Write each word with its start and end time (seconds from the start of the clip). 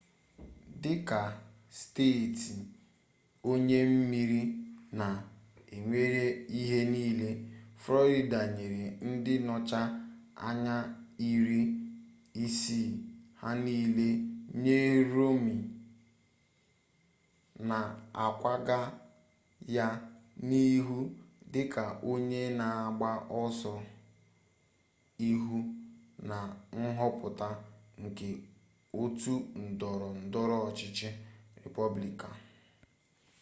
dịka 0.81 1.21
steeti 1.79 2.51
onye 3.51 3.79
meriri-na-ewere 4.11 6.25
ihe 6.59 6.79
niile 6.93 7.29
florida 7.81 8.39
nyere 8.55 8.85
ndị 9.09 9.33
nnọchi 9.41 9.81
anya 10.47 10.75
iri 11.29 11.61
ise 12.43 12.79
ha 13.41 13.49
niile 13.63 14.07
nye 14.63 14.77
romney 15.13 15.61
na-akwaga 17.69 18.79
ya 19.75 19.87
n'ihu 20.47 20.97
dị 21.51 21.61
ka 21.73 21.83
onye 22.11 22.41
na-agba 22.59 23.11
oso 23.41 23.73
ihu 25.29 25.57
na 26.29 26.37
nhọpụta 26.81 27.47
nke 28.03 28.27
otu 29.01 29.33
ndọrọ 29.67 30.09
ndọrọ 30.27 30.55
ọchịchị 30.69 31.09
republican 31.63 32.35